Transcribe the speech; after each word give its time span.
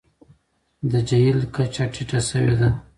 د 0.91 0.93
جهیل 1.07 1.39
کچه 1.55 1.85
ټیټه 1.93 2.19
شوې 2.29 2.53
ده. 2.59 2.69